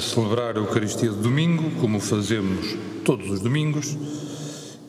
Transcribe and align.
Celebrar 0.00 0.56
a 0.56 0.60
Eucaristia 0.60 1.10
de 1.10 1.16
domingo, 1.16 1.70
como 1.78 2.00
fazemos 2.00 2.74
todos 3.04 3.30
os 3.30 3.40
domingos, 3.40 3.96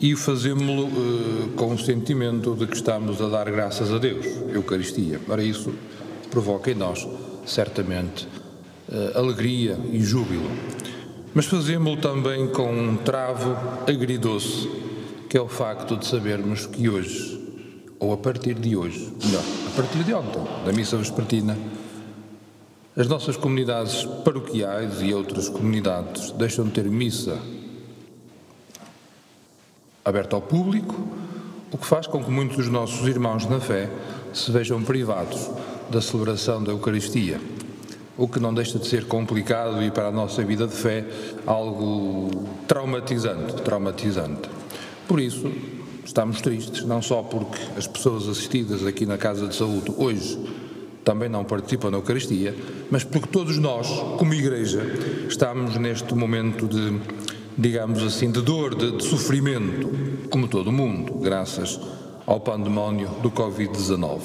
e 0.00 0.16
fazemos-lo 0.16 0.86
uh, 0.86 1.48
com 1.54 1.74
o 1.74 1.78
sentimento 1.78 2.54
de 2.54 2.66
que 2.66 2.74
estamos 2.74 3.20
a 3.20 3.28
dar 3.28 3.50
graças 3.50 3.92
a 3.92 3.98
Deus, 3.98 4.26
Eucaristia. 4.48 5.20
Para 5.26 5.42
isso, 5.44 5.72
provoca 6.30 6.70
em 6.70 6.74
nós, 6.74 7.06
certamente, 7.44 8.26
uh, 8.88 9.18
alegria 9.18 9.78
e 9.92 10.00
júbilo. 10.00 10.50
Mas 11.34 11.44
fazemos-lo 11.44 12.00
também 12.00 12.48
com 12.48 12.72
um 12.72 12.96
travo 12.96 13.54
agridoce, 13.86 14.68
que 15.28 15.36
é 15.36 15.40
o 15.40 15.48
facto 15.48 15.96
de 15.96 16.06
sabermos 16.06 16.64
que 16.64 16.88
hoje, 16.88 17.38
ou 18.00 18.14
a 18.14 18.16
partir 18.16 18.54
de 18.54 18.74
hoje, 18.74 19.12
melhor, 19.22 19.44
a 19.66 19.76
partir 19.76 20.02
de 20.04 20.14
ontem, 20.14 20.42
da 20.64 20.72
missa 20.72 20.96
vespertina, 20.96 21.56
as 22.94 23.08
nossas 23.08 23.36
comunidades 23.38 24.04
paroquiais 24.22 25.00
e 25.00 25.14
outras 25.14 25.48
comunidades 25.48 26.30
deixam 26.32 26.66
de 26.66 26.72
ter 26.72 26.84
missa 26.84 27.38
aberta 30.04 30.36
ao 30.36 30.42
público, 30.42 30.94
o 31.72 31.78
que 31.78 31.86
faz 31.86 32.06
com 32.06 32.22
que 32.22 32.30
muitos 32.30 32.58
dos 32.58 32.68
nossos 32.68 33.08
irmãos 33.08 33.46
na 33.46 33.60
fé 33.60 33.88
se 34.34 34.50
vejam 34.50 34.82
privados 34.82 35.50
da 35.88 36.02
celebração 36.02 36.62
da 36.62 36.70
Eucaristia, 36.70 37.40
o 38.18 38.28
que 38.28 38.38
não 38.38 38.52
deixa 38.52 38.78
de 38.78 38.86
ser 38.86 39.06
complicado 39.06 39.82
e 39.82 39.90
para 39.90 40.08
a 40.08 40.12
nossa 40.12 40.44
vida 40.44 40.66
de 40.66 40.74
fé 40.74 41.06
algo 41.46 42.46
traumatizante, 42.68 43.54
traumatizante. 43.62 44.50
Por 45.08 45.18
isso, 45.18 45.50
estamos 46.04 46.42
tristes, 46.42 46.84
não 46.84 47.00
só 47.00 47.22
porque 47.22 47.58
as 47.74 47.86
pessoas 47.86 48.28
assistidas 48.28 48.84
aqui 48.86 49.06
na 49.06 49.16
Casa 49.16 49.48
de 49.48 49.54
Saúde 49.56 49.94
hoje 49.96 50.38
também 51.04 51.28
não 51.28 51.44
participam 51.44 51.90
na 51.90 51.98
Eucaristia, 51.98 52.54
mas 52.90 53.04
porque 53.04 53.28
todos 53.28 53.58
nós, 53.58 53.88
como 54.18 54.34
Igreja, 54.34 54.82
estamos 55.28 55.76
neste 55.76 56.14
momento 56.14 56.66
de, 56.66 57.00
digamos 57.58 58.02
assim, 58.02 58.30
de 58.30 58.40
dor, 58.40 58.74
de, 58.74 58.96
de 58.96 59.04
sofrimento, 59.04 59.90
como 60.30 60.46
todo 60.46 60.68
o 60.68 60.72
mundo, 60.72 61.14
graças 61.14 61.80
ao 62.26 62.40
pandemónio 62.40 63.08
do 63.20 63.30
Covid-19. 63.30 64.20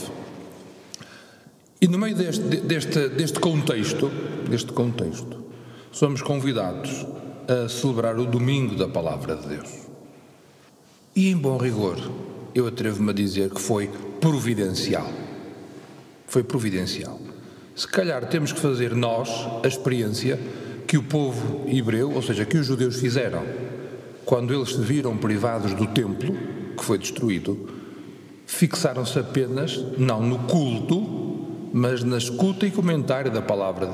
E 1.82 1.88
no 1.88 1.98
meio 1.98 2.16
deste, 2.16 2.42
deste, 2.42 3.10
deste 3.10 3.40
contexto, 3.40 4.12
deste 4.50 4.72
contexto, 4.72 5.44
somos 5.92 6.22
convidados 6.22 7.06
a 7.48 7.70
celebrar 7.70 8.20
o 8.20 8.26
domingo 8.26 8.76
da 8.76 8.88
Palavra 8.88 9.36
de 9.36 9.48
Deus. 9.48 9.70
E 11.16 11.30
em 11.30 11.38
bom 11.38 11.58
rigor, 11.58 11.98
eu 12.54 12.68
atrevo-me 12.68 13.10
a 13.10 13.14
dizer 13.14 13.50
que 13.50 13.62
foi 13.62 13.90
providencial 14.20 15.08
foi 16.28 16.44
providencial. 16.44 17.20
Se 17.76 17.88
calhar 17.88 18.28
temos 18.28 18.52
que 18.52 18.60
fazer 18.60 18.94
nós 18.94 19.30
a 19.64 19.68
experiência 19.68 20.40
que 20.86 20.98
o 20.98 21.04
povo 21.04 21.66
hebreu, 21.68 22.12
ou 22.12 22.22
seja, 22.22 22.46
que 22.46 22.58
os 22.58 22.66
judeus 22.66 22.98
fizeram, 22.98 23.44
quando 24.26 24.54
eles 24.54 24.70
se 24.70 24.82
viram 24.82 25.18
privados 25.18 25.74
do 25.74 25.88
templo, 25.88 26.36
que 26.78 26.84
foi 26.84 26.98
destruído, 26.98 27.70
fixaram-se 28.46 29.18
apenas, 29.20 29.78
não 29.98 30.22
no 30.22 30.40
culto, 30.40 31.70
mas 31.74 32.04
na 32.04 32.18
escuta 32.18 32.66
e 32.66 32.72
comentário 32.72 33.32
da 33.32 33.42
palavra 33.42 33.90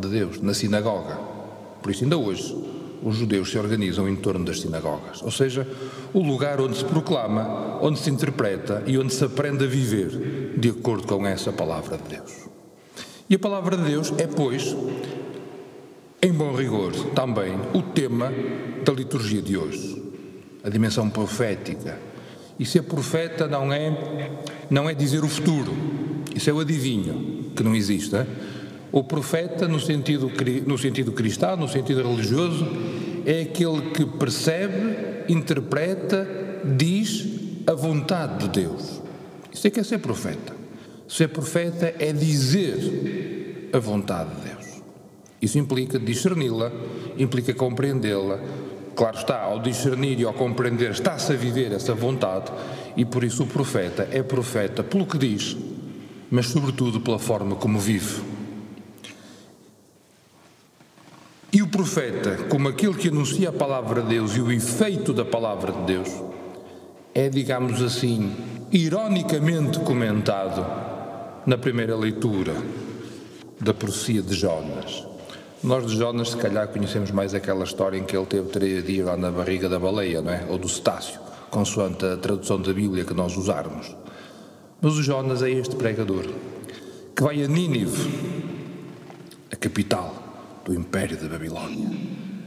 de 0.00 0.08
Deus, 0.08 0.40
na 0.40 0.54
sinagoga. 0.54 1.18
Por 1.82 1.90
isso, 1.90 2.04
ainda 2.04 2.16
hoje, 2.16 2.56
os 3.02 3.16
judeus 3.16 3.50
se 3.50 3.58
organizam 3.58 4.08
em 4.08 4.16
torno 4.16 4.44
das 4.44 4.60
sinagogas, 4.60 5.22
ou 5.22 5.30
seja, 5.30 5.66
o 6.12 6.22
lugar 6.22 6.60
onde 6.60 6.78
se 6.78 6.84
proclama, 6.84 7.78
onde 7.80 7.98
se 7.98 8.10
interpreta 8.10 8.82
e 8.86 8.98
onde 8.98 9.14
se 9.14 9.24
aprende 9.24 9.64
a 9.64 9.68
viver 9.68 10.54
de 10.56 10.70
acordo 10.70 11.06
com 11.06 11.26
essa 11.26 11.52
palavra 11.52 11.96
de 11.96 12.16
Deus. 12.16 12.48
E 13.28 13.34
a 13.34 13.38
palavra 13.38 13.76
de 13.76 13.84
Deus 13.84 14.12
é, 14.18 14.26
pois, 14.26 14.76
em 16.20 16.32
bom 16.32 16.54
rigor, 16.54 16.92
também 17.14 17.58
o 17.72 17.82
tema 17.82 18.32
da 18.84 18.92
liturgia 18.92 19.40
de 19.40 19.56
hoje, 19.56 20.02
a 20.62 20.68
dimensão 20.68 21.08
profética. 21.08 21.98
E 22.58 22.66
ser 22.66 22.82
profeta 22.82 23.46
não 23.46 23.72
é 23.72 24.30
não 24.68 24.88
é 24.88 24.94
dizer 24.94 25.24
o 25.24 25.28
futuro, 25.28 25.72
isso 26.34 26.50
é 26.50 26.52
o 26.52 26.60
adivinho, 26.60 27.50
que 27.56 27.62
não 27.62 27.74
existe. 27.74 28.14
Hein? 28.14 28.26
O 28.92 29.04
profeta, 29.04 29.68
no 29.68 29.78
sentido, 29.78 30.30
no 30.66 30.76
sentido 30.76 31.12
cristão, 31.12 31.56
no 31.56 31.68
sentido 31.68 32.02
religioso, 32.02 32.66
é 33.24 33.42
aquele 33.42 33.90
que 33.90 34.04
percebe, 34.04 34.96
interpreta, 35.28 36.26
diz 36.64 37.26
a 37.66 37.74
vontade 37.74 38.46
de 38.46 38.62
Deus. 38.62 39.00
Isso 39.52 39.66
é 39.66 39.70
que 39.70 39.78
é 39.78 39.84
ser 39.84 39.98
profeta. 39.98 40.54
Ser 41.06 41.28
profeta 41.28 41.94
é 41.98 42.12
dizer 42.12 43.68
a 43.72 43.78
vontade 43.78 44.30
de 44.34 44.48
Deus. 44.48 44.82
Isso 45.40 45.58
implica 45.58 45.98
discerni-la, 45.98 46.72
implica 47.16 47.54
compreendê-la. 47.54 48.40
Claro 48.94 49.16
está, 49.16 49.40
ao 49.40 49.60
discernir 49.60 50.18
e 50.18 50.24
ao 50.24 50.34
compreender, 50.34 50.90
está-se 50.90 51.32
a 51.32 51.36
viver 51.36 51.72
essa 51.72 51.94
vontade, 51.94 52.52
e 52.96 53.04
por 53.04 53.22
isso 53.24 53.44
o 53.44 53.46
profeta 53.46 54.08
é 54.10 54.22
profeta 54.22 54.82
pelo 54.82 55.06
que 55.06 55.16
diz, 55.16 55.56
mas 56.30 56.46
sobretudo 56.46 57.00
pela 57.00 57.18
forma 57.18 57.54
como 57.56 57.78
vive. 57.78 58.29
E 61.52 61.62
o 61.62 61.66
profeta, 61.66 62.44
como 62.48 62.68
aquele 62.68 62.94
que 62.94 63.08
anuncia 63.08 63.48
a 63.48 63.52
palavra 63.52 64.02
de 64.02 64.08
Deus 64.08 64.36
e 64.36 64.40
o 64.40 64.52
efeito 64.52 65.12
da 65.12 65.24
palavra 65.24 65.72
de 65.72 65.82
Deus, 65.82 66.08
é, 67.12 67.28
digamos 67.28 67.82
assim, 67.82 68.32
ironicamente 68.70 69.80
comentado 69.80 70.64
na 71.44 71.58
primeira 71.58 71.96
leitura 71.96 72.54
da 73.60 73.74
profecia 73.74 74.22
de 74.22 74.34
Jonas. 74.34 75.04
Nós 75.62 75.90
de 75.90 75.96
Jonas, 75.96 76.30
se 76.30 76.36
calhar, 76.36 76.68
conhecemos 76.68 77.10
mais 77.10 77.34
aquela 77.34 77.64
história 77.64 77.98
em 77.98 78.04
que 78.04 78.16
ele 78.16 78.26
teve 78.26 78.48
três 78.48 78.84
dias 78.84 79.06
lá 79.06 79.16
na 79.16 79.32
barriga 79.32 79.68
da 79.68 79.78
baleia, 79.78 80.22
não 80.22 80.32
é? 80.32 80.46
Ou 80.48 80.56
do 80.56 80.68
cetáceo, 80.68 81.20
consoante 81.50 82.06
a 82.06 82.16
tradução 82.16 82.60
da 82.60 82.72
Bíblia 82.72 83.04
que 83.04 83.12
nós 83.12 83.36
usarmos. 83.36 83.94
Mas 84.80 84.94
o 84.94 85.02
Jonas 85.02 85.42
é 85.42 85.50
este 85.50 85.74
pregador 85.74 86.26
que 87.14 87.22
vai 87.22 87.42
a 87.42 87.48
Nínive, 87.48 88.08
a 89.52 89.56
capital, 89.56 90.29
do 90.70 90.74
Império 90.76 91.16
da 91.16 91.28
Babilónia, 91.28 91.90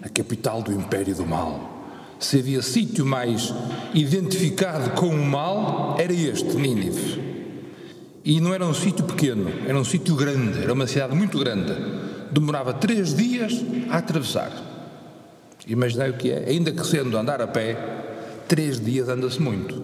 a 0.02 0.08
capital 0.08 0.62
do 0.62 0.72
Império 0.72 1.14
do 1.14 1.26
Mal. 1.26 2.16
Se 2.18 2.40
havia 2.40 2.62
sítio 2.62 3.06
mais 3.06 3.54
identificado 3.94 4.92
com 4.92 5.10
o 5.10 5.26
mal, 5.26 5.98
era 6.00 6.14
este, 6.14 6.56
Nínive. 6.56 7.22
E 8.24 8.40
não 8.40 8.54
era 8.54 8.66
um 8.66 8.74
sítio 8.74 9.04
pequeno, 9.04 9.52
era 9.68 9.78
um 9.78 9.84
sítio 9.84 10.16
grande, 10.16 10.64
era 10.64 10.72
uma 10.72 10.88
cidade 10.88 11.14
muito 11.14 11.38
grande. 11.38 11.76
Demorava 12.32 12.74
três 12.74 13.14
dias 13.14 13.62
a 13.90 13.98
atravessar. 13.98 14.54
Imaginai 15.68 16.12
o 16.12 16.14
que 16.14 16.32
é, 16.32 16.46
ainda 16.48 16.72
que 16.72 16.88
sendo 16.88 17.18
andar 17.18 17.42
a 17.42 17.48
pé, 17.48 17.76
três 18.48 18.80
dias 18.80 19.10
anda-se 19.10 19.42
muito. 19.42 19.84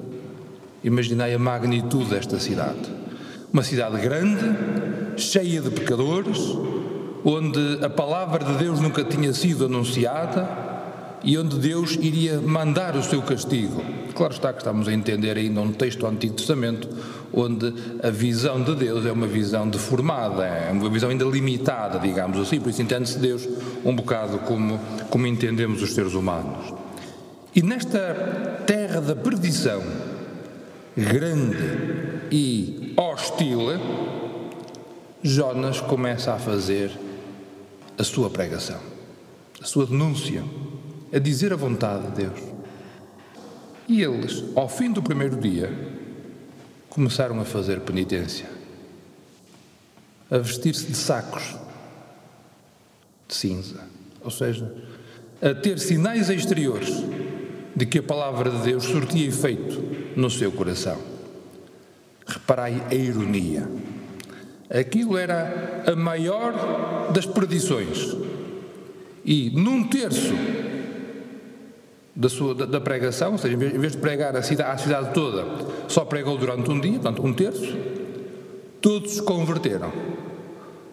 Imaginai 0.81 1.33
a 1.33 1.39
magnitude 1.39 2.11
desta 2.11 2.39
cidade. 2.39 2.89
Uma 3.51 3.63
cidade 3.63 3.99
grande, 3.99 5.17
cheia 5.17 5.59
de 5.59 5.71
pecadores, 5.71 6.39
onde 7.23 7.83
a 7.83 7.89
palavra 7.89 8.43
de 8.43 8.53
Deus 8.53 8.79
nunca 8.79 9.03
tinha 9.03 9.33
sido 9.33 9.65
anunciada 9.65 10.69
e 11.23 11.37
onde 11.37 11.57
Deus 11.57 11.97
iria 11.99 12.39
mandar 12.39 12.95
o 12.95 13.03
seu 13.03 13.21
castigo. 13.21 13.81
Claro 14.15 14.33
está 14.33 14.51
que 14.51 14.59
estamos 14.59 14.87
a 14.87 14.93
entender 14.93 15.37
ainda 15.37 15.61
um 15.61 15.71
texto 15.71 15.99
do 15.99 16.07
Antigo 16.07 16.33
Testamento 16.33 16.87
onde 17.33 17.73
a 18.01 18.09
visão 18.09 18.61
de 18.61 18.75
Deus 18.75 19.05
é 19.05 19.11
uma 19.11 19.27
visão 19.27 19.67
deformada, 19.67 20.45
é 20.45 20.71
uma 20.71 20.89
visão 20.89 21.09
ainda 21.09 21.25
limitada, 21.25 21.99
digamos 21.99 22.39
assim, 22.39 22.59
por 22.59 22.69
isso 22.69 22.81
entende-se 22.81 23.19
Deus 23.19 23.47
um 23.85 23.95
bocado 23.95 24.39
como, 24.39 24.79
como 25.09 25.27
entendemos 25.27 25.81
os 25.81 25.93
seres 25.93 26.13
humanos. 26.13 26.73
E 27.55 27.61
nesta 27.61 28.63
terra 28.65 29.01
da 29.01 29.15
perdição, 29.15 29.81
grande 30.95 31.57
e 32.31 32.93
hostil, 32.97 33.79
Jonas 35.21 35.81
começa 35.81 36.33
a 36.33 36.39
fazer 36.39 36.91
a 37.99 38.03
sua 38.03 38.29
pregação, 38.29 38.79
a 39.61 39.65
sua 39.65 39.85
denúncia, 39.85 40.41
a 41.11 41.19
dizer 41.19 41.51
a 41.51 41.57
vontade 41.57 42.07
de 42.07 42.23
Deus. 42.23 42.39
E 43.89 44.01
eles, 44.01 44.45
ao 44.55 44.69
fim 44.69 44.89
do 44.89 45.03
primeiro 45.03 45.35
dia, 45.35 45.69
começaram 46.89 47.39
a 47.41 47.45
fazer 47.45 47.81
penitência, 47.81 48.49
a 50.31 50.37
vestir-se 50.37 50.85
de 50.85 50.95
sacos 50.95 51.57
de 53.27 53.35
cinza, 53.35 53.83
ou 54.21 54.31
seja, 54.31 54.73
a 55.41 55.53
ter 55.53 55.77
sinais 55.77 56.29
exteriores 56.29 57.03
de 57.75 57.85
que 57.85 57.99
a 57.99 58.03
palavra 58.03 58.49
de 58.49 58.59
Deus 58.63 58.85
surtia 58.85 59.27
efeito 59.27 59.83
no 60.15 60.29
seu 60.29 60.51
coração. 60.53 60.97
Reparai 62.25 62.81
a 62.89 62.95
ironia. 62.95 63.67
Aquilo 64.69 65.17
era 65.17 65.83
a 65.87 65.95
maior 65.95 67.11
das 67.11 67.25
perdições. 67.25 68.15
E 69.25 69.49
num 69.49 69.83
terço 69.85 70.35
da, 72.15 72.29
sua, 72.29 72.53
da, 72.53 72.65
da 72.65 72.81
pregação, 72.81 73.31
ou 73.31 73.37
seja, 73.37 73.53
em 73.53 73.79
vez 73.79 73.93
de 73.93 73.97
pregar 73.97 74.35
a 74.35 74.43
cidade, 74.43 74.69
a 74.69 74.77
cidade 74.77 75.13
toda, 75.13 75.45
só 75.87 76.05
pregou 76.05 76.37
durante 76.37 76.69
um 76.69 76.79
dia, 76.79 76.93
portanto, 76.93 77.25
um 77.25 77.33
terço, 77.33 77.77
todos 78.81 79.13
se 79.13 79.23
converteram. 79.23 79.91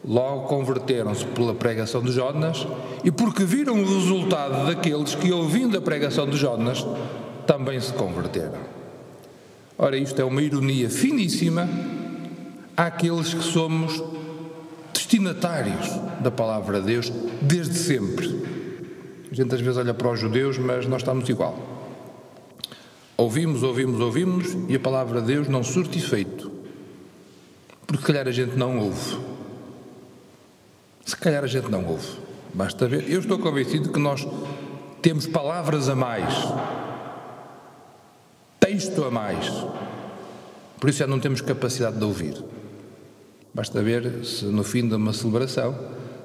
Logo 0.04 0.46
converteram-se 0.46 1.26
pela 1.26 1.52
pregação 1.52 2.00
de 2.00 2.12
Jonas 2.12 2.66
e 3.04 3.10
porque 3.10 3.44
viram 3.44 3.82
o 3.82 3.84
resultado 3.84 4.66
daqueles 4.66 5.16
que, 5.16 5.32
ouvindo 5.32 5.76
a 5.76 5.80
pregação 5.80 6.28
de 6.28 6.36
Jonas, 6.36 6.86
também 7.46 7.78
se 7.80 7.92
converteram. 7.92 8.60
Ora, 9.76 9.98
isto 9.98 10.20
é 10.22 10.24
uma 10.24 10.40
ironia 10.40 10.88
finíssima 10.88 11.68
àqueles 12.76 13.32
que 13.32 13.42
somos 13.42 14.02
destinatários 14.92 15.88
da 16.20 16.30
palavra 16.30 16.80
de 16.80 16.86
Deus 16.86 17.10
desde 17.40 17.74
sempre. 17.74 18.26
A 19.30 19.34
gente 19.34 19.54
às 19.54 19.60
vezes 19.60 19.76
olha 19.76 19.94
para 19.94 20.10
os 20.10 20.20
judeus, 20.20 20.58
mas 20.58 20.86
nós 20.86 21.02
estamos 21.02 21.28
igual. 21.28 21.56
Ouvimos, 23.16 23.62
ouvimos, 23.62 24.00
ouvimos 24.00 24.56
e 24.68 24.76
a 24.76 24.80
palavra 24.80 25.20
de 25.20 25.28
Deus 25.28 25.48
não 25.48 25.62
surte 25.62 25.98
efeito. 25.98 26.50
Porque 27.86 28.02
se 28.02 28.06
calhar 28.06 28.28
a 28.28 28.32
gente 28.32 28.56
não 28.56 28.78
ouve. 28.78 29.18
Se 31.04 31.16
calhar 31.16 31.44
a 31.44 31.46
gente 31.46 31.70
não 31.70 31.84
ouve. 31.86 32.18
Basta 32.52 32.86
ver. 32.86 33.10
Eu 33.10 33.20
estou 33.20 33.38
convencido 33.38 33.90
que 33.90 33.98
nós 33.98 34.26
temos 35.00 35.26
palavras 35.26 35.88
a 35.88 35.94
mais, 35.94 36.34
texto 38.58 39.04
a 39.04 39.10
mais. 39.10 39.46
Por 40.80 40.90
isso 40.90 40.98
já 40.98 41.06
não 41.06 41.20
temos 41.20 41.40
capacidade 41.40 41.96
de 41.96 42.04
ouvir. 42.04 42.34
Basta 43.56 43.82
ver 43.82 44.22
se 44.22 44.44
no 44.44 44.62
fim 44.62 44.86
de 44.86 44.94
uma 44.96 45.14
celebração, 45.14 45.74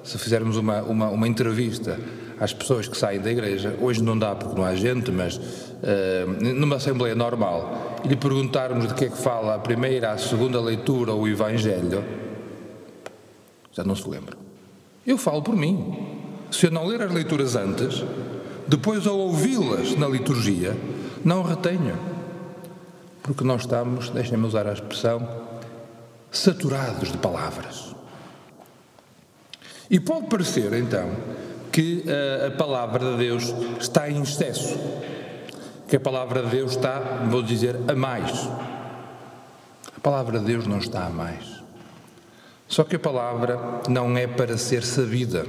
se 0.03 0.17
fizermos 0.17 0.57
uma, 0.57 0.81
uma, 0.81 1.07
uma 1.07 1.25
entrevista 1.29 1.97
às 2.37 2.53
pessoas 2.53 2.89
que 2.89 2.97
saem 2.97 3.21
da 3.21 3.31
igreja, 3.31 3.73
hoje 3.79 4.03
não 4.03 4.19
dá 4.19 4.35
porque 4.35 4.53
não 4.53 4.65
há 4.65 4.75
gente, 4.75 5.09
mas 5.13 5.37
uh, 5.37 6.43
numa 6.53 6.75
assembleia 6.75 7.15
normal, 7.15 8.01
e 8.03 8.09
lhe 8.09 8.17
perguntarmos 8.17 8.85
de 8.85 8.93
que 8.95 9.05
é 9.05 9.07
que 9.07 9.15
fala 9.15 9.55
a 9.55 9.59
primeira, 9.59 10.11
a 10.11 10.17
segunda 10.17 10.59
leitura 10.59 11.13
ou 11.13 11.21
o 11.21 11.27
Evangelho, 11.29 12.03
já 13.71 13.85
não 13.85 13.95
se 13.95 14.09
lembra. 14.09 14.35
Eu 15.07 15.17
falo 15.17 15.41
por 15.41 15.55
mim. 15.55 16.17
Se 16.51 16.65
eu 16.65 16.71
não 16.71 16.85
ler 16.85 17.01
as 17.01 17.13
leituras 17.13 17.55
antes, 17.55 18.03
depois 18.67 19.07
ao 19.07 19.17
ouvi-las 19.17 19.95
na 19.95 20.09
liturgia, 20.09 20.75
não 21.23 21.43
retenho. 21.43 21.97
Porque 23.23 23.45
nós 23.45 23.61
estamos, 23.61 24.09
deixem-me 24.09 24.45
usar 24.45 24.67
a 24.67 24.73
expressão, 24.73 25.49
saturados 26.31 27.11
de 27.11 27.17
palavras. 27.17 27.93
E 29.89 29.99
pode 29.99 30.27
parecer, 30.27 30.73
então, 30.73 31.11
que 31.71 32.05
a, 32.07 32.47
a 32.47 32.51
palavra 32.51 33.11
de 33.11 33.17
Deus 33.17 33.53
está 33.79 34.09
em 34.09 34.21
excesso, 34.21 34.79
que 35.87 35.97
a 35.97 35.99
palavra 35.99 36.43
de 36.43 36.49
Deus 36.49 36.71
está, 36.71 36.99
vou 37.29 37.43
dizer, 37.43 37.75
a 37.87 37.93
mais. 37.93 38.31
A 39.95 39.99
palavra 40.01 40.39
de 40.39 40.45
Deus 40.45 40.65
não 40.65 40.77
está 40.77 41.05
a 41.05 41.09
mais. 41.09 41.61
Só 42.69 42.85
que 42.85 42.95
a 42.95 42.99
palavra 42.99 43.81
não 43.89 44.17
é 44.17 44.25
para 44.25 44.57
ser 44.57 44.83
sabida, 44.83 45.45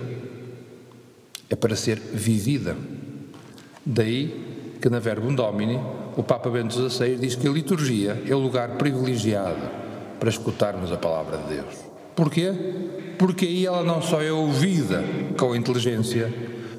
é 1.49 1.55
para 1.55 1.77
ser 1.77 2.01
vivida. 2.01 2.77
Daí 3.87 4.75
que 4.83 4.91
na 4.91 4.99
Verbum 4.99 5.33
Domini, 5.33 5.81
o 6.17 6.25
Papa 6.25 6.51
Bento 6.51 6.75
XVI 6.75 7.15
diz 7.15 7.37
que 7.37 7.47
a 7.47 7.53
liturgia 7.53 8.21
é 8.29 8.35
o 8.35 8.41
lugar 8.41 8.71
privilegiado 8.71 9.82
para 10.23 10.31
escutarmos 10.31 10.93
a 10.93 10.97
palavra 10.97 11.37
de 11.37 11.57
Deus. 11.57 11.75
Porquê? 12.15 12.55
Porque 13.19 13.45
aí 13.45 13.67
ela 13.67 13.83
não 13.83 14.01
só 14.01 14.23
é 14.23 14.31
ouvida 14.31 15.03
com 15.37 15.51
a 15.51 15.57
inteligência, 15.57 16.33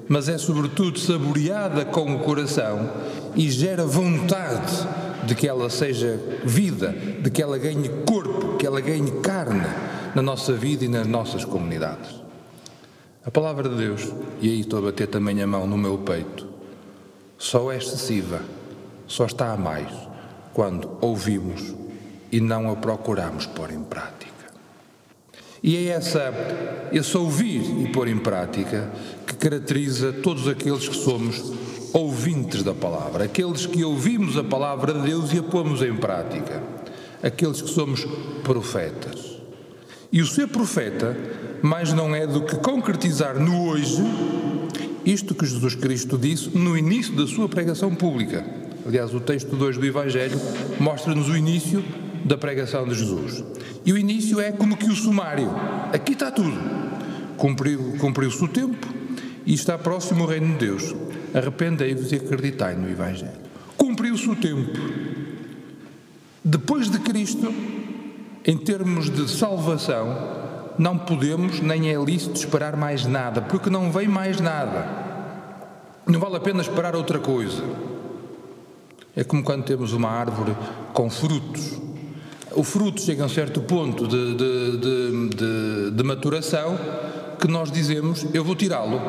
mas 0.07 0.29
é 0.29 0.37
sobretudo 0.37 0.97
saboreada 0.97 1.83
com 1.83 2.15
o 2.15 2.19
coração 2.19 2.89
e 3.35 3.51
gera 3.51 3.85
vontade 3.85 4.87
de 5.25 5.35
que 5.35 5.45
ela 5.45 5.69
seja 5.69 6.17
vida, 6.45 6.95
de 7.21 7.29
que 7.29 7.43
ela 7.43 7.57
ganhe 7.57 7.89
corpo, 8.05 8.55
que 8.55 8.65
ela 8.65 8.79
ganhe 8.79 9.11
carne 9.19 9.67
na 10.15 10.21
nossa 10.21 10.53
vida 10.53 10.85
e 10.85 10.87
nas 10.87 11.05
nossas 11.05 11.43
comunidades. 11.43 12.15
A 13.25 13.29
palavra 13.29 13.67
de 13.67 13.75
Deus, 13.75 14.09
e 14.39 14.47
aí 14.51 14.61
estou 14.61 14.79
a 14.79 14.83
bater 14.83 15.07
também 15.07 15.41
a 15.41 15.47
mão 15.47 15.67
no 15.67 15.77
meu 15.77 15.97
peito, 15.97 16.47
só 17.37 17.73
é 17.73 17.75
excessiva, 17.75 18.39
só 19.05 19.25
está 19.25 19.51
a 19.51 19.57
mais 19.57 19.91
quando 20.53 20.89
ouvimos 21.01 21.82
e 22.33 22.41
não 22.41 22.71
a 22.71 22.75
procuramos 22.75 23.45
pôr 23.45 23.71
em 23.71 23.83
prática. 23.83 24.33
E 25.61 25.77
é 25.77 25.85
essa, 25.89 26.33
esse 26.91 27.15
ouvir 27.15 27.61
e 27.79 27.87
pôr 27.89 28.07
em 28.07 28.17
prática 28.17 28.91
que 29.25 29.35
caracteriza 29.35 30.11
todos 30.11 30.47
aqueles 30.47 30.89
que 30.89 30.95
somos 30.95 31.53
ouvintes 31.93 32.63
da 32.63 32.73
palavra, 32.73 33.25
aqueles 33.25 33.67
que 33.67 33.83
ouvimos 33.83 34.35
a 34.35 34.43
palavra 34.43 34.93
de 34.93 35.01
Deus 35.01 35.31
e 35.31 35.37
a 35.37 35.43
pomos 35.43 35.83
em 35.83 35.95
prática, 35.95 36.63
aqueles 37.21 37.61
que 37.61 37.69
somos 37.69 38.03
profetas. 38.43 39.37
E 40.11 40.19
o 40.19 40.25
ser 40.25 40.47
profeta 40.47 41.15
mais 41.61 41.93
não 41.93 42.15
é 42.15 42.25
do 42.25 42.41
que 42.41 42.55
concretizar 42.55 43.39
no 43.39 43.67
hoje 43.67 44.01
isto 45.05 45.35
que 45.35 45.45
Jesus 45.45 45.75
Cristo 45.75 46.17
disse 46.17 46.49
no 46.57 46.75
início 46.75 47.15
da 47.15 47.27
sua 47.27 47.47
pregação 47.47 47.93
pública. 47.93 48.43
Aliás, 48.87 49.13
o 49.13 49.19
texto 49.19 49.55
2 49.55 49.77
do 49.77 49.85
Evangelho 49.85 50.39
mostra-nos 50.79 51.29
o 51.29 51.37
início 51.37 51.83
da 52.23 52.37
pregação 52.37 52.87
de 52.87 52.95
Jesus. 52.95 53.43
E 53.85 53.91
o 53.91 53.97
início 53.97 54.39
é 54.39 54.51
como 54.51 54.77
que 54.77 54.89
o 54.89 54.95
sumário. 54.95 55.51
Aqui 55.91 56.13
está 56.13 56.31
tudo. 56.31 56.57
Cumpriu-se 57.37 57.97
cumpriu 57.97 58.29
o 58.29 58.47
tempo 58.47 58.87
e 59.45 59.53
está 59.53 59.77
próximo 59.77 60.23
o 60.23 60.27
reino 60.27 60.53
de 60.53 60.65
Deus. 60.65 60.95
Arrependei-vos 61.33 62.11
e 62.11 62.15
acreditai 62.15 62.75
no 62.75 62.89
Evangelho. 62.89 63.31
Cumpriu-se 63.75 64.29
o 64.29 64.35
tempo. 64.35 64.79
Depois 66.43 66.89
de 66.89 66.99
Cristo, 66.99 67.53
em 68.45 68.57
termos 68.57 69.09
de 69.09 69.29
salvação, 69.29 70.41
não 70.77 70.97
podemos 70.97 71.59
nem 71.59 71.89
é 71.89 71.95
lícito 72.01 72.35
esperar 72.35 72.75
mais 72.75 73.05
nada, 73.05 73.41
porque 73.41 73.69
não 73.69 73.91
vem 73.91 74.07
mais 74.07 74.39
nada. 74.39 74.87
Não 76.05 76.19
vale 76.19 76.37
a 76.37 76.39
pena 76.39 76.61
esperar 76.61 76.95
outra 76.95 77.19
coisa. 77.19 77.63
É 79.15 79.23
como 79.23 79.43
quando 79.43 79.63
temos 79.63 79.93
uma 79.93 80.09
árvore 80.09 80.55
com 80.91 81.09
frutos 81.09 81.82
o 82.55 82.63
fruto 82.63 83.01
chega 83.01 83.23
a 83.23 83.25
um 83.25 83.29
certo 83.29 83.61
ponto 83.61 84.07
de, 84.07 84.35
de, 84.35 85.27
de, 85.29 85.91
de 85.91 86.03
maturação 86.03 86.77
que 87.39 87.47
nós 87.47 87.71
dizemos: 87.71 88.25
eu 88.33 88.43
vou 88.43 88.55
tirá-lo, 88.55 88.99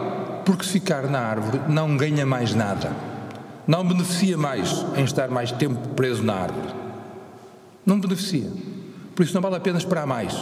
porque 0.44 0.64
se 0.64 0.72
ficar 0.72 1.08
na 1.08 1.20
árvore 1.20 1.60
não 1.68 1.96
ganha 1.96 2.26
mais 2.26 2.54
nada, 2.54 2.94
não 3.66 3.86
beneficia 3.86 4.36
mais 4.36 4.84
em 4.96 5.04
estar 5.04 5.28
mais 5.28 5.52
tempo 5.52 5.88
preso 5.90 6.22
na 6.22 6.34
árvore. 6.34 6.74
Não 7.84 8.00
beneficia. 8.00 8.50
Por 9.14 9.22
isso 9.22 9.34
não 9.34 9.42
vale 9.42 9.56
a 9.56 9.60
pena 9.60 9.78
esperar 9.78 10.06
mais, 10.06 10.34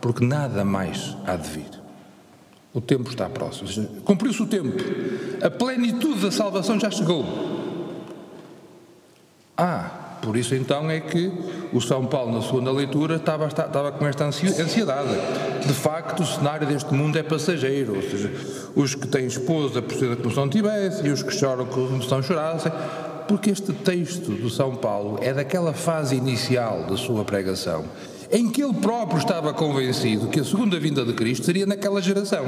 porque 0.00 0.24
nada 0.24 0.64
mais 0.64 1.16
há 1.26 1.36
de 1.36 1.48
vir. 1.48 1.70
O 2.72 2.80
tempo 2.80 3.08
está 3.08 3.28
próximo. 3.28 3.88
Cumpriu-se 4.04 4.42
o 4.42 4.46
tempo. 4.46 4.76
A 5.42 5.50
plenitude 5.50 6.20
da 6.20 6.30
salvação 6.30 6.78
já 6.78 6.90
chegou. 6.90 7.24
Ah, 9.56 9.95
por 10.22 10.36
isso, 10.36 10.54
então, 10.54 10.90
é 10.90 11.00
que 11.00 11.30
o 11.72 11.80
São 11.80 12.06
Paulo, 12.06 12.32
na 12.32 12.42
segunda 12.42 12.70
leitura, 12.72 13.16
estava, 13.16 13.46
estava 13.46 13.92
com 13.92 14.06
esta 14.06 14.24
ansiedade. 14.24 15.08
De 15.66 15.72
facto, 15.72 16.22
o 16.22 16.26
cenário 16.26 16.66
deste 16.66 16.92
mundo 16.92 17.18
é 17.18 17.22
passageiro, 17.22 17.96
ou 17.96 18.02
seja, 18.02 18.30
os 18.74 18.94
que 18.94 19.06
têm 19.06 19.26
esposa 19.26 19.82
como 19.82 20.30
se 20.30 20.36
não 20.36 20.48
tivessem, 20.48 21.06
e 21.06 21.10
os 21.10 21.22
que 21.22 21.32
choram 21.32 21.66
se 22.00 22.10
não 22.10 22.22
chorassem, 22.22 22.72
porque 23.28 23.50
este 23.50 23.72
texto 23.72 24.32
do 24.32 24.48
São 24.48 24.74
Paulo 24.74 25.18
é 25.20 25.32
daquela 25.32 25.72
fase 25.72 26.16
inicial 26.16 26.84
da 26.84 26.96
sua 26.96 27.24
pregação, 27.24 27.84
em 28.30 28.48
que 28.50 28.62
ele 28.62 28.74
próprio 28.74 29.18
estava 29.18 29.52
convencido 29.52 30.28
que 30.28 30.40
a 30.40 30.44
segunda 30.44 30.78
vinda 30.78 31.04
de 31.04 31.12
Cristo 31.12 31.46
seria 31.46 31.66
naquela 31.66 32.00
geração. 32.00 32.44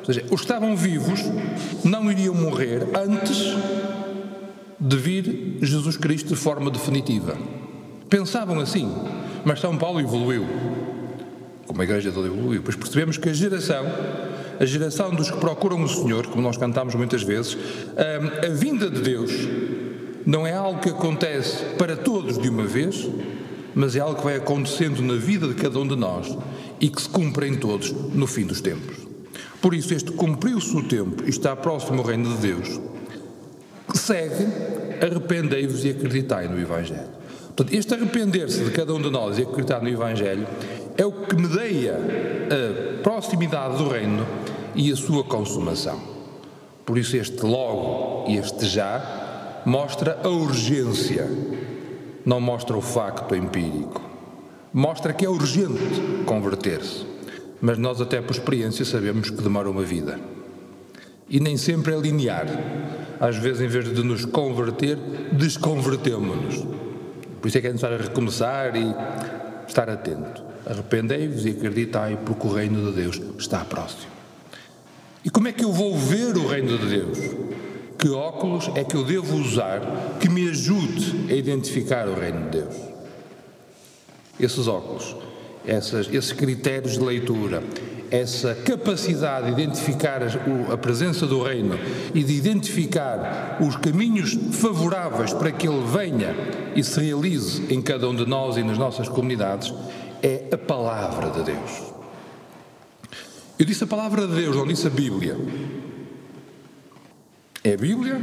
Ou 0.00 0.04
seja, 0.04 0.22
os 0.30 0.40
que 0.40 0.46
estavam 0.46 0.76
vivos 0.76 1.20
não 1.82 2.10
iriam 2.10 2.34
morrer 2.34 2.86
antes 2.94 3.54
de 4.84 4.96
vir 4.98 5.58
Jesus 5.62 5.96
Cristo 5.96 6.34
de 6.34 6.36
forma 6.36 6.70
definitiva. 6.70 7.38
Pensavam 8.10 8.60
assim, 8.60 8.86
mas 9.42 9.58
São 9.58 9.78
Paulo 9.78 9.98
evoluiu. 9.98 10.46
Como 11.66 11.80
a 11.80 11.84
igreja 11.84 12.12
toda 12.12 12.26
evoluiu, 12.26 12.60
pois 12.62 12.76
percebemos 12.76 13.16
que 13.16 13.30
a 13.30 13.32
geração, 13.32 13.86
a 14.60 14.66
geração 14.66 15.14
dos 15.14 15.30
que 15.30 15.38
procuram 15.38 15.82
o 15.82 15.88
Senhor, 15.88 16.26
como 16.26 16.42
nós 16.42 16.58
cantamos 16.58 16.94
muitas 16.94 17.22
vezes, 17.22 17.56
a, 17.96 18.46
a 18.46 18.50
vinda 18.50 18.90
de 18.90 19.00
Deus 19.00 19.32
não 20.26 20.46
é 20.46 20.52
algo 20.52 20.78
que 20.80 20.90
acontece 20.90 21.64
para 21.78 21.96
todos 21.96 22.36
de 22.36 22.50
uma 22.50 22.64
vez, 22.64 23.08
mas 23.74 23.96
é 23.96 24.00
algo 24.00 24.16
que 24.16 24.24
vai 24.24 24.36
acontecendo 24.36 25.00
na 25.00 25.14
vida 25.14 25.48
de 25.48 25.54
cada 25.54 25.78
um 25.78 25.88
de 25.88 25.96
nós 25.96 26.36
e 26.78 26.90
que 26.90 27.00
se 27.00 27.08
cumpre 27.08 27.48
em 27.48 27.56
todos 27.56 27.90
no 27.90 28.26
fim 28.26 28.44
dos 28.44 28.60
tempos. 28.60 28.98
Por 29.62 29.72
isso, 29.72 29.94
este 29.94 30.12
cumpriu-se 30.12 30.76
o 30.76 30.82
tempo 30.82 31.24
e 31.24 31.30
está 31.30 31.56
próximo 31.56 32.02
o 32.02 32.04
reino 32.04 32.36
de 32.36 32.36
Deus 32.36 32.78
segue, 34.04 34.46
arrependei-vos 35.02 35.84
e 35.84 35.90
acreditai 35.90 36.46
no 36.48 36.60
Evangelho. 36.60 37.08
Portanto, 37.56 37.72
este 37.72 37.94
arrepender-se 37.94 38.64
de 38.64 38.70
cada 38.70 38.92
um 38.92 39.00
de 39.00 39.10
nós 39.10 39.38
e 39.38 39.42
acreditar 39.42 39.80
no 39.80 39.88
Evangelho 39.88 40.46
é 40.96 41.04
o 41.04 41.12
que 41.12 41.34
medeia 41.36 41.98
a 41.98 43.02
proximidade 43.02 43.76
do 43.78 43.88
reino 43.88 44.26
e 44.74 44.92
a 44.92 44.96
sua 44.96 45.24
consumação. 45.24 46.00
Por 46.84 46.98
isso, 46.98 47.16
este 47.16 47.44
logo 47.46 48.28
e 48.28 48.36
este 48.36 48.66
já 48.66 49.62
mostra 49.64 50.20
a 50.22 50.28
urgência, 50.28 51.28
não 52.24 52.40
mostra 52.40 52.76
o 52.76 52.82
facto 52.82 53.34
empírico. 53.34 54.00
Mostra 54.72 55.12
que 55.12 55.24
é 55.24 55.28
urgente 55.28 56.24
converter-se. 56.26 57.06
mas 57.60 57.78
nós, 57.78 58.00
até 58.00 58.20
por 58.20 58.32
experiência, 58.32 58.84
sabemos 58.84 59.30
que 59.30 59.40
demora 59.40 59.70
uma 59.70 59.82
vida. 59.82 60.33
E 61.28 61.40
nem 61.40 61.56
sempre 61.56 61.94
é 61.94 61.98
linear. 61.98 62.46
Às 63.20 63.36
vezes, 63.36 63.60
em 63.60 63.68
vez 63.68 63.92
de 63.92 64.02
nos 64.02 64.24
converter, 64.24 64.96
desconvertemos-nos. 65.32 66.64
Por 67.40 67.48
isso 67.48 67.58
é 67.58 67.60
que 67.60 67.66
é 67.66 67.70
necessário 67.70 67.98
recomeçar 67.98 68.76
e 68.76 68.94
estar 69.66 69.88
atento. 69.88 70.42
Arrependei-vos 70.66 71.44
e 71.44 71.50
acreditai, 71.50 72.18
porque 72.24 72.46
o 72.46 72.52
reino 72.52 72.90
de 72.90 73.02
Deus 73.02 73.20
está 73.38 73.64
próximo. 73.64 74.12
E 75.24 75.30
como 75.30 75.48
é 75.48 75.52
que 75.52 75.64
eu 75.64 75.72
vou 75.72 75.96
ver 75.96 76.36
o 76.36 76.46
reino 76.46 76.76
de 76.78 76.86
Deus? 76.86 77.18
Que 77.98 78.10
óculos 78.10 78.70
é 78.74 78.84
que 78.84 78.94
eu 78.94 79.04
devo 79.04 79.36
usar 79.36 79.80
que 80.20 80.28
me 80.28 80.48
ajude 80.48 81.32
a 81.32 81.34
identificar 81.34 82.06
o 82.06 82.14
reino 82.14 82.50
de 82.50 82.60
Deus? 82.60 82.74
Esses 84.38 84.68
óculos, 84.68 85.16
essas, 85.66 86.12
esses 86.12 86.32
critérios 86.32 86.98
de 86.98 87.04
leitura, 87.04 87.62
essa 88.14 88.54
capacidade 88.54 89.46
de 89.46 89.60
identificar 89.60 90.20
a 90.72 90.76
presença 90.76 91.26
do 91.26 91.42
Reino 91.42 91.76
e 92.14 92.22
de 92.22 92.32
identificar 92.32 93.58
os 93.60 93.74
caminhos 93.74 94.38
favoráveis 94.52 95.32
para 95.32 95.50
que 95.50 95.66
ele 95.66 95.84
venha 95.84 96.32
e 96.76 96.84
se 96.84 97.00
realize 97.00 97.66
em 97.74 97.82
cada 97.82 98.08
um 98.08 98.14
de 98.14 98.24
nós 98.24 98.56
e 98.56 98.62
nas 98.62 98.78
nossas 98.78 99.08
comunidades, 99.08 99.74
é 100.22 100.44
a 100.52 100.56
palavra 100.56 101.28
de 101.30 101.42
Deus. 101.42 101.92
Eu 103.58 103.66
disse 103.66 103.82
a 103.82 103.86
palavra 103.88 104.28
de 104.28 104.34
Deus, 104.36 104.54
não 104.54 104.66
disse 104.66 104.86
a 104.86 104.90
Bíblia. 104.90 105.36
É 107.64 107.74
a 107.74 107.76
Bíblia 107.76 108.20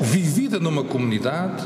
vivida 0.00 0.58
numa 0.58 0.82
comunidade, 0.82 1.64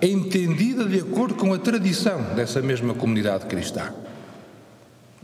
entendida 0.00 0.86
de 0.86 1.00
acordo 1.00 1.34
com 1.34 1.52
a 1.52 1.58
tradição 1.58 2.34
dessa 2.34 2.62
mesma 2.62 2.94
comunidade 2.94 3.44
cristã. 3.44 3.92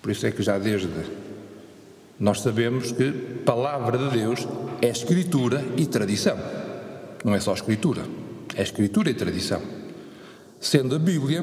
Por 0.02 0.10
isso 0.10 0.26
é 0.26 0.30
que 0.30 0.42
já 0.42 0.58
desde 0.58 0.88
nós 2.18 2.40
sabemos 2.40 2.92
que 2.92 3.10
palavra 3.44 3.98
de 3.98 4.10
Deus 4.10 4.46
é 4.80 4.88
escritura 4.88 5.64
e 5.76 5.86
tradição. 5.86 6.38
Não 7.24 7.34
é 7.34 7.40
só 7.40 7.52
escritura, 7.54 8.02
é 8.54 8.62
escritura 8.62 9.10
e 9.10 9.14
tradição. 9.14 9.60
Sendo 10.60 10.94
a 10.94 10.98
Bíblia 10.98 11.42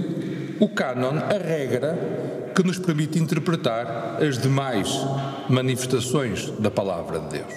o 0.59 0.69
cânon, 0.69 1.17
a 1.17 1.37
regra 1.37 2.51
que 2.55 2.63
nos 2.63 2.79
permite 2.79 3.19
interpretar 3.19 4.21
as 4.21 4.37
demais 4.37 4.89
manifestações 5.49 6.49
da 6.59 6.71
palavra 6.71 7.19
de 7.19 7.39
Deus. 7.39 7.53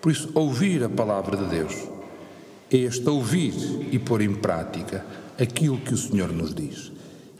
Por 0.00 0.10
isso, 0.10 0.30
ouvir 0.34 0.82
a 0.82 0.88
palavra 0.88 1.36
de 1.36 1.44
Deus 1.44 1.74
é 2.72 2.76
este 2.76 3.08
ouvir 3.08 3.52
e 3.90 3.98
pôr 3.98 4.22
em 4.22 4.34
prática 4.34 5.04
aquilo 5.38 5.78
que 5.78 5.92
o 5.92 5.98
Senhor 5.98 6.32
nos 6.32 6.54
diz. 6.54 6.92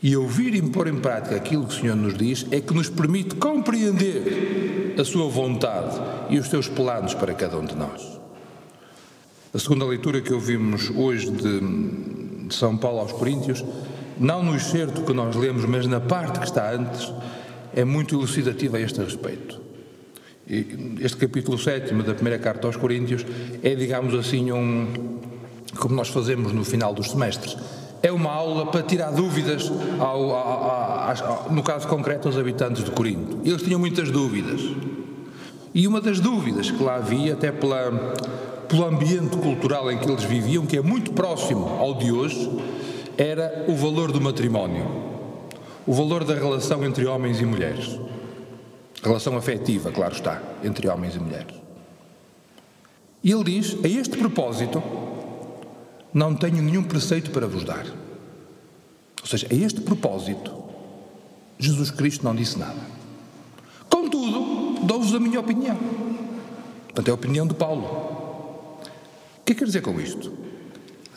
E 0.02 0.16
ouvir 0.16 0.54
e 0.54 0.62
pôr 0.62 0.88
em 0.88 0.96
prática 0.96 1.36
aquilo 1.36 1.66
que 1.66 1.74
o 1.74 1.78
Senhor 1.78 1.94
nos 1.94 2.16
diz 2.16 2.46
é 2.50 2.60
que 2.60 2.72
nos 2.72 2.88
permite 2.88 3.34
compreender 3.34 4.94
a 4.98 5.04
Sua 5.04 5.28
vontade 5.28 6.00
e 6.30 6.38
os 6.38 6.48
seus 6.48 6.68
planos 6.68 7.12
para 7.12 7.34
cada 7.34 7.58
um 7.58 7.64
de 7.64 7.74
nós. 7.74 8.18
A 9.52 9.58
segunda 9.58 9.84
leitura 9.84 10.22
que 10.22 10.32
ouvimos 10.32 10.90
hoje 10.90 11.30
de, 11.30 11.60
de 12.46 12.54
São 12.54 12.78
Paulo 12.78 13.00
aos 13.00 13.12
Coríntios, 13.12 13.62
não 14.18 14.42
no 14.42 14.56
excerto 14.56 15.02
que 15.02 15.12
nós 15.12 15.36
lemos, 15.36 15.66
mas 15.66 15.86
na 15.86 16.00
parte 16.00 16.38
que 16.38 16.46
está 16.46 16.72
antes, 16.72 17.12
é 17.74 17.84
muito 17.84 18.14
elucidativa 18.14 18.78
a 18.78 18.80
este 18.80 19.00
respeito. 19.00 19.60
Este 20.98 21.16
capítulo 21.18 21.58
7 21.58 21.92
da 21.94 22.14
primeira 22.14 22.38
carta 22.38 22.66
aos 22.66 22.76
Coríntios 22.76 23.24
é, 23.62 23.74
digamos 23.74 24.14
assim, 24.14 24.50
um, 24.50 25.18
como 25.76 25.94
nós 25.94 26.08
fazemos 26.08 26.52
no 26.52 26.64
final 26.64 26.94
dos 26.94 27.10
semestres 27.10 27.56
é 28.02 28.10
uma 28.10 28.30
aula 28.30 28.66
para 28.66 28.82
tirar 28.82 29.10
dúvidas, 29.10 29.70
ao, 29.98 30.30
ao, 30.30 31.10
ao, 31.10 31.52
no 31.52 31.62
caso 31.62 31.86
concreto, 31.86 32.28
aos 32.28 32.38
habitantes 32.38 32.84
de 32.84 32.90
Corinto. 32.90 33.38
Eles 33.44 33.62
tinham 33.62 33.78
muitas 33.78 34.10
dúvidas. 34.10 34.60
E 35.74 35.86
uma 35.86 36.00
das 36.00 36.18
dúvidas 36.18 36.70
que 36.70 36.82
lá 36.82 36.96
havia, 36.96 37.34
até 37.34 37.52
pela, 37.52 37.90
pelo 38.68 38.84
ambiente 38.84 39.36
cultural 39.36 39.90
em 39.90 39.98
que 39.98 40.08
eles 40.08 40.24
viviam, 40.24 40.66
que 40.66 40.76
é 40.76 40.82
muito 40.82 41.12
próximo 41.12 41.68
ao 41.78 41.94
de 41.94 42.10
hoje, 42.10 42.50
era 43.16 43.66
o 43.68 43.74
valor 43.74 44.10
do 44.10 44.20
matrimónio, 44.20 44.86
o 45.86 45.92
valor 45.92 46.24
da 46.24 46.34
relação 46.34 46.84
entre 46.84 47.06
homens 47.06 47.40
e 47.40 47.44
mulheres. 47.44 47.98
Relação 49.02 49.36
afetiva, 49.36 49.90
claro 49.90 50.14
está, 50.14 50.42
entre 50.64 50.88
homens 50.88 51.14
e 51.16 51.18
mulheres. 51.18 51.54
E 53.22 53.30
ele 53.30 53.44
diz: 53.44 53.76
a 53.84 53.88
este 53.88 54.16
propósito, 54.16 54.82
não 56.12 56.34
tenho 56.34 56.62
nenhum 56.62 56.82
preceito 56.82 57.30
para 57.30 57.46
vos 57.46 57.64
dar. 57.64 57.86
Ou 59.20 59.26
seja, 59.26 59.46
a 59.50 59.54
este 59.54 59.80
propósito, 59.80 60.52
Jesus 61.58 61.90
Cristo 61.90 62.24
não 62.24 62.34
disse 62.34 62.58
nada. 62.58 62.80
Contudo, 63.88 64.80
dou-vos 64.86 65.14
a 65.14 65.20
minha 65.20 65.40
opinião. 65.40 65.76
Portanto, 66.84 67.08
é 67.08 67.10
a 67.10 67.14
opinião 67.14 67.46
de 67.46 67.54
Paulo. 67.54 67.84
O 69.38 69.44
que 69.44 69.52
é 69.52 69.54
que 69.54 69.60
quer 69.60 69.64
dizer 69.66 69.82
com 69.82 70.00
isto? 70.00 70.32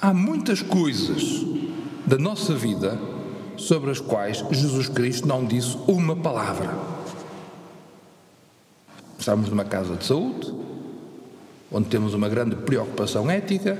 Há 0.01 0.13
muitas 0.13 0.61
coisas 0.61 1.45
da 2.05 2.17
nossa 2.17 2.53
vida 2.53 2.99
sobre 3.57 3.91
as 3.91 3.99
quais 3.99 4.43
Jesus 4.51 4.89
Cristo 4.89 5.27
não 5.27 5.45
disse 5.45 5.77
uma 5.87 6.15
palavra. 6.15 6.77
Estamos 9.17 9.49
numa 9.49 9.63
casa 9.63 9.95
de 9.95 10.03
saúde, 10.03 10.53
onde 11.71 11.87
temos 11.87 12.13
uma 12.13 12.27
grande 12.27 12.55
preocupação 12.57 13.31
ética, 13.31 13.79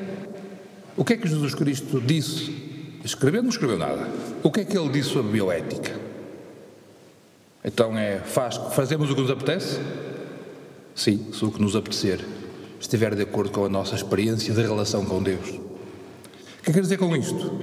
o 0.95 1.03
que 1.03 1.13
é 1.13 1.17
que 1.17 1.27
Jesus 1.27 1.55
Cristo 1.55 2.00
disse? 2.00 3.00
Escreveu? 3.03 3.41
Não 3.41 3.50
escreveu 3.50 3.77
nada. 3.77 4.07
O 4.41 4.51
que 4.51 4.62
é 4.62 4.65
que 4.65 4.77
ele 4.77 4.89
disse 4.89 5.09
sobre 5.09 5.31
bioética? 5.31 6.00
Então 7.63 7.97
é, 7.97 8.19
faz, 8.19 8.57
fazemos 8.73 9.09
o 9.09 9.15
que 9.15 9.21
nos 9.21 9.31
apetece? 9.31 9.79
Sim, 10.95 11.31
se 11.33 11.43
o 11.43 11.51
que 11.51 11.62
nos 11.62 11.75
apetecer 11.75 12.19
estiver 12.79 13.15
de 13.15 13.23
acordo 13.23 13.51
com 13.51 13.65
a 13.65 13.69
nossa 13.69 13.95
experiência 13.95 14.53
de 14.53 14.62
relação 14.62 15.05
com 15.05 15.23
Deus. 15.23 15.50
O 15.50 16.63
que 16.63 16.69
é 16.69 16.73
quer 16.73 16.81
dizer 16.81 16.97
com 16.97 17.15
isto? 17.15 17.59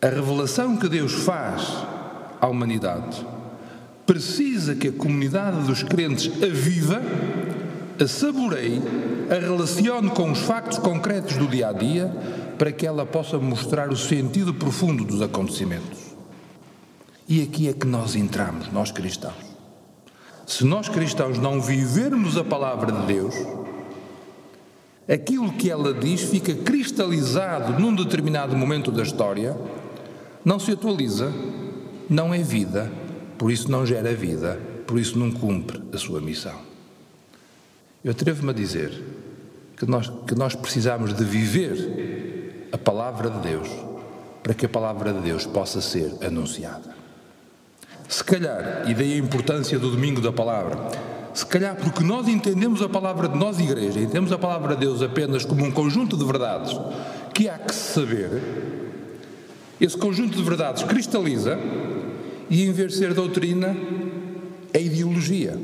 A 0.00 0.08
revelação 0.08 0.76
que 0.76 0.88
Deus 0.88 1.12
faz 1.12 1.62
à 2.40 2.46
humanidade 2.46 3.24
precisa 4.06 4.74
que 4.74 4.88
a 4.88 4.92
comunidade 4.92 5.66
dos 5.66 5.82
crentes 5.82 6.30
a 6.42 6.46
viva, 6.46 7.00
a 8.00 8.06
saboreie 8.06 8.82
a 9.30 9.34
relacione 9.34 10.10
com 10.10 10.30
os 10.30 10.40
factos 10.40 10.78
concretos 10.78 11.36
do 11.36 11.46
dia 11.46 11.68
a 11.68 11.72
dia 11.72 12.12
para 12.58 12.72
que 12.72 12.86
ela 12.86 13.06
possa 13.06 13.38
mostrar 13.38 13.90
o 13.90 13.96
sentido 13.96 14.52
profundo 14.54 15.04
dos 15.04 15.22
acontecimentos. 15.22 16.14
E 17.28 17.42
aqui 17.42 17.68
é 17.68 17.72
que 17.72 17.86
nós 17.86 18.14
entramos, 18.14 18.70
nós 18.70 18.90
cristãos. 18.90 19.54
Se 20.46 20.64
nós 20.64 20.88
cristãos 20.88 21.38
não 21.38 21.60
vivermos 21.60 22.36
a 22.36 22.44
palavra 22.44 22.92
de 22.92 23.06
Deus, 23.06 23.34
aquilo 25.08 25.52
que 25.52 25.70
ela 25.70 25.94
diz 25.94 26.22
fica 26.22 26.54
cristalizado 26.54 27.80
num 27.80 27.94
determinado 27.94 28.54
momento 28.54 28.92
da 28.92 29.02
história, 29.02 29.56
não 30.44 30.58
se 30.58 30.72
atualiza, 30.72 31.32
não 32.10 32.34
é 32.34 32.38
vida, 32.38 32.92
por 33.38 33.50
isso 33.50 33.70
não 33.70 33.86
gera 33.86 34.14
vida, 34.14 34.60
por 34.86 34.98
isso 34.98 35.18
não 35.18 35.30
cumpre 35.30 35.82
a 35.92 35.96
sua 35.96 36.20
missão. 36.20 36.73
Eu 38.04 38.10
atrevo-me 38.10 38.50
a 38.50 38.52
dizer 38.52 38.92
que 39.78 39.86
nós, 39.86 40.12
que 40.26 40.34
nós 40.34 40.54
precisamos 40.54 41.14
de 41.14 41.24
viver 41.24 42.68
a 42.70 42.76
palavra 42.76 43.30
de 43.30 43.38
Deus 43.38 43.68
para 44.42 44.52
que 44.52 44.66
a 44.66 44.68
palavra 44.68 45.10
de 45.10 45.20
Deus 45.20 45.46
possa 45.46 45.80
ser 45.80 46.12
anunciada. 46.22 46.94
Se 48.06 48.22
calhar, 48.22 48.84
e 48.86 48.92
daí 48.92 49.14
a 49.14 49.16
importância 49.16 49.78
do 49.78 49.90
domingo 49.90 50.20
da 50.20 50.30
palavra, 50.30 50.76
se 51.32 51.46
calhar 51.46 51.74
porque 51.76 52.04
nós 52.04 52.28
entendemos 52.28 52.82
a 52.82 52.88
palavra 52.90 53.26
de 53.26 53.38
nós, 53.38 53.58
igreja, 53.58 53.98
entendemos 53.98 54.30
a 54.32 54.38
palavra 54.38 54.74
de 54.74 54.82
Deus 54.82 55.00
apenas 55.00 55.46
como 55.46 55.64
um 55.64 55.70
conjunto 55.70 56.14
de 56.14 56.24
verdades 56.26 56.78
que 57.32 57.48
há 57.48 57.58
que 57.58 57.74
saber, 57.74 58.42
esse 59.80 59.96
conjunto 59.96 60.36
de 60.36 60.42
verdades 60.42 60.82
cristaliza 60.82 61.58
e, 62.50 62.64
em 62.64 62.72
vez 62.72 62.92
de 62.92 62.98
ser 62.98 63.14
doutrina, 63.14 63.74
é 64.72 64.80
ideologia. 64.80 65.58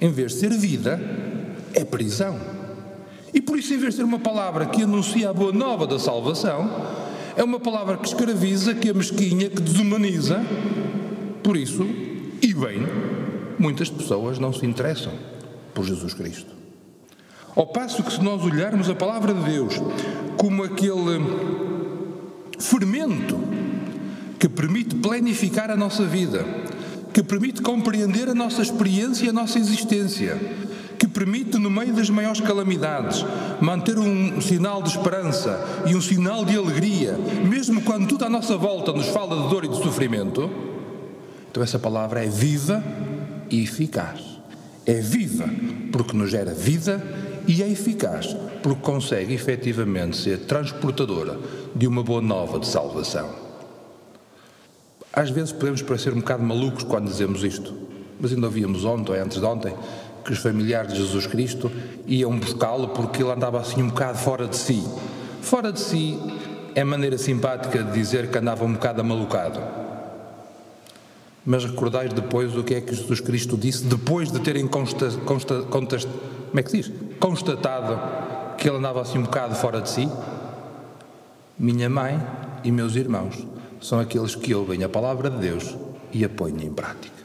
Em 0.00 0.10
vez 0.10 0.32
de 0.32 0.38
ser 0.38 0.50
vida, 0.50 1.00
é 1.74 1.84
prisão. 1.84 2.38
E 3.32 3.40
por 3.40 3.58
isso, 3.58 3.74
em 3.74 3.78
vez 3.78 3.94
de 3.94 3.98
ser 3.98 4.04
uma 4.04 4.18
palavra 4.18 4.66
que 4.66 4.82
anuncia 4.82 5.30
a 5.30 5.32
boa 5.32 5.52
nova 5.52 5.86
da 5.86 5.98
salvação, 5.98 6.70
é 7.36 7.44
uma 7.44 7.60
palavra 7.60 7.96
que 7.96 8.08
escraviza, 8.08 8.74
que 8.74 8.90
amesquinha, 8.90 9.48
que 9.48 9.60
desumaniza. 9.60 10.40
Por 11.42 11.56
isso, 11.56 11.86
e 12.42 12.54
bem, 12.54 12.86
muitas 13.58 13.88
pessoas 13.88 14.38
não 14.38 14.52
se 14.52 14.66
interessam 14.66 15.12
por 15.74 15.84
Jesus 15.84 16.14
Cristo. 16.14 16.58
Ao 17.54 17.66
passo 17.66 18.02
que, 18.02 18.12
se 18.12 18.22
nós 18.22 18.44
olharmos 18.44 18.88
a 18.88 18.94
palavra 18.94 19.34
de 19.34 19.42
Deus 19.42 19.74
como 20.36 20.62
aquele 20.62 21.20
fermento 22.58 23.38
que 24.38 24.48
permite 24.48 24.94
planificar 24.94 25.70
a 25.70 25.76
nossa 25.76 26.04
vida, 26.04 26.44
que 27.12 27.22
permite 27.22 27.60
compreender 27.60 28.28
a 28.28 28.34
nossa 28.34 28.62
experiência 28.62 29.26
e 29.26 29.28
a 29.28 29.32
nossa 29.32 29.58
existência, 29.58 30.38
que 31.08 31.14
permite, 31.14 31.58
no 31.58 31.70
meio 31.70 31.92
das 31.94 32.10
maiores 32.10 32.40
calamidades, 32.40 33.24
manter 33.60 33.98
um 33.98 34.40
sinal 34.40 34.82
de 34.82 34.90
esperança 34.90 35.64
e 35.86 35.94
um 35.94 36.00
sinal 36.00 36.44
de 36.44 36.56
alegria, 36.56 37.18
mesmo 37.48 37.80
quando 37.82 38.06
tudo 38.06 38.24
à 38.24 38.30
nossa 38.30 38.56
volta 38.56 38.92
nos 38.92 39.08
fala 39.08 39.42
de 39.42 39.48
dor 39.48 39.64
e 39.64 39.68
de 39.68 39.76
sofrimento, 39.82 40.50
então 41.50 41.62
essa 41.62 41.78
palavra 41.78 42.24
é 42.24 42.28
viva 42.28 42.84
e 43.50 43.62
eficaz. 43.62 44.20
É 44.86 45.00
viva 45.00 45.48
porque 45.90 46.16
nos 46.16 46.30
gera 46.30 46.54
vida 46.54 47.02
e 47.46 47.62
é 47.62 47.68
eficaz 47.68 48.36
porque 48.62 48.80
consegue 48.82 49.34
efetivamente 49.34 50.16
ser 50.16 50.40
transportadora 50.40 51.38
de 51.74 51.86
uma 51.86 52.02
boa 52.02 52.20
nova 52.20 52.58
de 52.58 52.66
salvação. 52.66 53.28
Às 55.12 55.30
vezes 55.30 55.52
podemos 55.52 55.82
parecer 55.82 56.12
um 56.12 56.20
bocado 56.20 56.42
malucos 56.42 56.84
quando 56.84 57.08
dizemos 57.08 57.42
isto, 57.44 57.74
mas 58.20 58.32
ainda 58.32 58.46
ouvíamos 58.46 58.84
ontem 58.84 59.12
ou 59.12 59.22
antes 59.22 59.38
de 59.38 59.44
ontem 59.44 59.74
que 60.28 60.34
os 60.34 60.40
familiares 60.40 60.92
de 60.92 60.98
Jesus 60.98 61.26
Cristo 61.26 61.72
iam 62.06 62.38
buscá-lo 62.38 62.88
porque 62.88 63.22
ele 63.22 63.32
andava 63.32 63.58
assim 63.58 63.82
um 63.82 63.88
bocado 63.88 64.18
fora 64.18 64.46
de 64.46 64.56
si. 64.56 64.86
Fora 65.40 65.72
de 65.72 65.80
si 65.80 66.20
é 66.74 66.84
maneira 66.84 67.16
simpática 67.16 67.82
de 67.82 67.90
dizer 67.92 68.30
que 68.30 68.36
andava 68.36 68.62
um 68.62 68.74
bocado 68.74 69.00
amalucado. 69.00 69.58
Mas 71.46 71.64
recordais 71.64 72.12
depois 72.12 72.54
o 72.54 72.62
que 72.62 72.74
é 72.74 72.80
que 72.82 72.94
Jesus 72.94 73.20
Cristo 73.20 73.56
disse, 73.56 73.84
depois 73.84 74.30
de 74.30 74.38
terem 74.40 74.66
consta, 74.66 75.10
consta, 75.24 75.62
como 75.62 75.88
é 76.54 76.62
que 76.62 76.72
diz? 76.72 76.92
constatado 77.18 77.98
que 78.58 78.68
ele 78.68 78.76
andava 78.76 79.00
assim 79.00 79.18
um 79.18 79.22
bocado 79.22 79.54
fora 79.54 79.80
de 79.80 79.88
si? 79.88 80.06
Minha 81.58 81.88
mãe 81.88 82.20
e 82.62 82.70
meus 82.70 82.96
irmãos 82.96 83.46
são 83.80 83.98
aqueles 83.98 84.34
que 84.34 84.54
ouvem 84.54 84.84
a 84.84 84.90
palavra 84.90 85.30
de 85.30 85.38
Deus 85.38 85.74
e 86.12 86.22
a 86.22 86.28
põem 86.28 86.62
em 86.62 86.70
prática. 86.70 87.16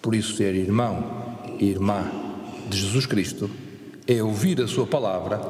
Por 0.00 0.12
isso, 0.12 0.34
ser 0.34 0.56
irmão 0.56 1.04
e 1.60 1.70
irmã 1.70 2.21
de 2.68 2.78
Jesus 2.78 3.06
Cristo 3.06 3.50
é 4.06 4.22
ouvir 4.22 4.60
a 4.60 4.66
Sua 4.66 4.86
palavra 4.86 5.40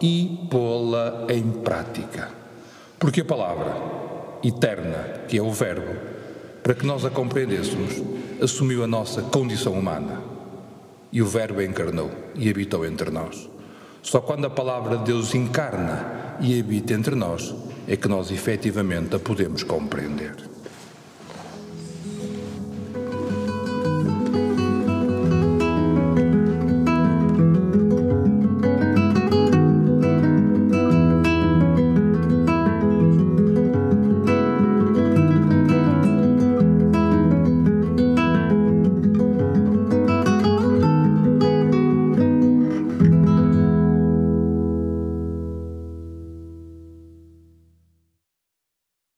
e 0.00 0.46
pô-la 0.50 1.26
em 1.28 1.50
prática. 1.50 2.30
Porque 2.98 3.20
a 3.20 3.24
palavra 3.24 3.76
eterna, 4.42 5.22
que 5.28 5.38
é 5.38 5.42
o 5.42 5.50
Verbo, 5.50 5.96
para 6.62 6.74
que 6.74 6.86
nós 6.86 7.04
a 7.04 7.10
compreendêssemos, 7.10 8.02
assumiu 8.40 8.84
a 8.84 8.86
nossa 8.86 9.22
condição 9.22 9.72
humana. 9.72 10.20
E 11.12 11.20
o 11.20 11.26
Verbo 11.26 11.60
encarnou 11.62 12.10
e 12.34 12.48
habitou 12.48 12.86
entre 12.86 13.10
nós. 13.10 13.48
Só 14.02 14.20
quando 14.20 14.46
a 14.46 14.50
palavra 14.50 14.98
de 14.98 15.04
Deus 15.04 15.34
encarna 15.34 16.36
e 16.40 16.58
habita 16.58 16.92
entre 16.94 17.14
nós 17.14 17.54
é 17.86 17.96
que 17.96 18.08
nós 18.08 18.30
efetivamente 18.30 19.14
a 19.14 19.18
podemos 19.18 19.62
compreender. 19.62 20.51